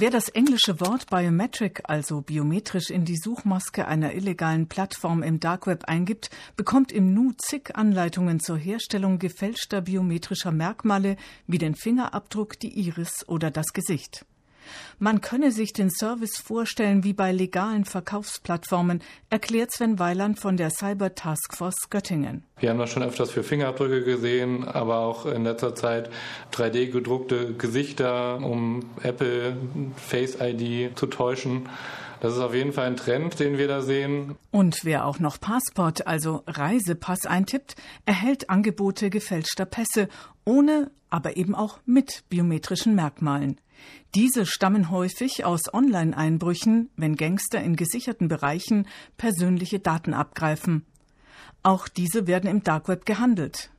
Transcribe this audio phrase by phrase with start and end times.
[0.00, 5.66] Wer das englische Wort Biometric, also biometrisch, in die Suchmaske einer illegalen Plattform im Dark
[5.66, 11.16] Web eingibt, bekommt im Nu zig Anleitungen zur Herstellung gefälschter biometrischer Merkmale
[11.48, 14.24] wie den Fingerabdruck, die Iris oder das Gesicht.
[14.98, 20.70] Man könne sich den Service vorstellen wie bei legalen Verkaufsplattformen, erklärt Sven Weiland von der
[20.70, 22.44] Cyber Taskforce Göttingen.
[22.58, 26.10] Wir haben das schon öfters für Fingerabdrücke gesehen, aber auch in letzter Zeit
[26.52, 29.56] 3D gedruckte Gesichter, um Apple
[29.96, 31.68] Face ID zu täuschen.
[32.20, 34.36] Das ist auf jeden Fall ein Trend, den wir da sehen.
[34.50, 40.08] Und wer auch noch Passport, also Reisepass eintippt, erhält Angebote gefälschter Pässe,
[40.44, 43.60] ohne, aber eben auch mit biometrischen Merkmalen.
[44.14, 50.84] Diese stammen häufig aus Online-Einbrüchen, wenn Gangster in gesicherten Bereichen persönliche Daten abgreifen.
[51.62, 53.70] Auch diese werden im Dark Web gehandelt.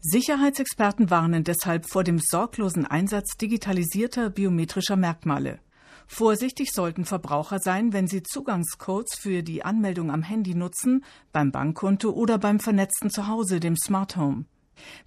[0.00, 5.60] Sicherheitsexperten warnen deshalb vor dem sorglosen Einsatz digitalisierter biometrischer Merkmale.
[6.06, 12.10] Vorsichtig sollten Verbraucher sein, wenn sie Zugangscodes für die Anmeldung am Handy nutzen, beim Bankkonto
[12.10, 14.44] oder beim vernetzten Zuhause, dem Smart Home.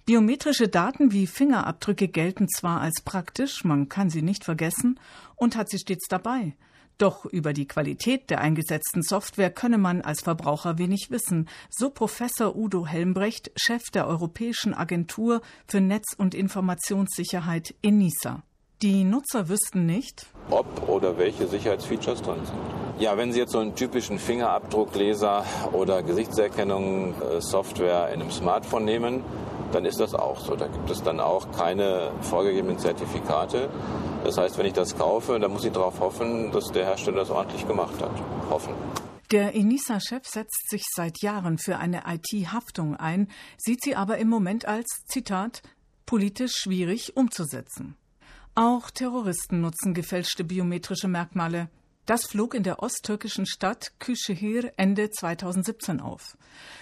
[0.04, 4.98] Biometrische Daten wie Fingerabdrücke gelten zwar als praktisch, man kann sie nicht vergessen
[5.36, 6.54] und hat sie stets dabei.
[6.98, 12.54] Doch über die Qualität der eingesetzten Software könne man als Verbraucher wenig wissen, so Professor
[12.54, 18.42] Udo Helmbrecht, Chef der Europäischen Agentur für Netz- und Informationssicherheit ENISA.
[18.82, 22.58] Die Nutzer wüssten nicht, ob oder welche Sicherheitsfeatures drin sind.
[23.00, 28.84] Ja, wenn Sie jetzt so einen typischen Fingerabdruckleser oder Gesichtserkennung äh, Software in einem Smartphone
[28.84, 29.24] nehmen,
[29.72, 30.54] dann ist das auch so.
[30.54, 33.70] Da gibt es dann auch keine vorgegebenen Zertifikate.
[34.24, 37.30] Das heißt, wenn ich das kaufe, dann muss ich darauf hoffen, dass der Hersteller das
[37.30, 38.12] ordentlich gemacht hat.
[38.50, 38.74] Hoffen.
[39.30, 44.66] Der Enisa-Chef setzt sich seit Jahren für eine IT-Haftung ein, sieht sie aber im Moment
[44.66, 45.62] als, Zitat,
[46.04, 47.96] politisch schwierig umzusetzen.
[48.54, 51.68] Auch Terroristen nutzen gefälschte biometrische Merkmale.
[52.04, 56.36] Das flog in der osttürkischen Stadt Küschehir Ende 2017 auf.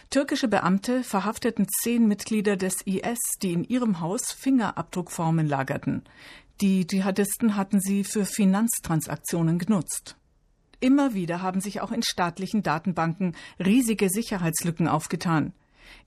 [0.08, 6.04] Türkische Beamte verhafteten zehn Mitglieder des IS, die in ihrem Haus Fingerabdruckformen lagerten.
[6.62, 10.16] Die Dschihadisten hatten sie für Finanztransaktionen genutzt.
[10.80, 15.52] Immer wieder haben sich auch in staatlichen Datenbanken riesige Sicherheitslücken aufgetan.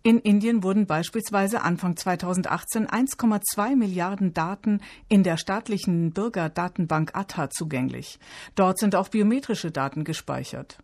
[0.04, 8.20] In Indien wurden beispielsweise Anfang 2018 1,2 Milliarden Daten in der staatlichen Bürgerdatenbank Aadhaar zugänglich.
[8.56, 10.78] Dort sind auch biometrische Daten gespeichert.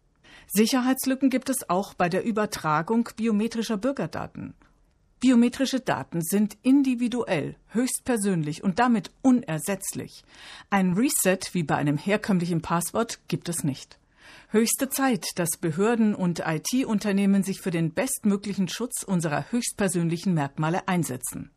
[0.48, 4.54] Sicherheitslücken gibt es auch bei der Übertragung biometrischer Bürgerdaten.
[5.20, 10.24] Biometrische Daten sind individuell, höchstpersönlich und damit unersetzlich.
[10.70, 13.98] Ein Reset wie bei einem herkömmlichen Passwort gibt es nicht.
[14.50, 21.52] Höchste Zeit, dass Behörden und IT-Unternehmen sich für den bestmöglichen Schutz unserer höchstpersönlichen Merkmale einsetzen.